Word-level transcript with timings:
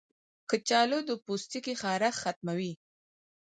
کچالو 0.49 0.99
د 1.07 1.11
پوستکي 1.23 1.73
خارښ 1.81 2.15
ختموي. 2.23 2.71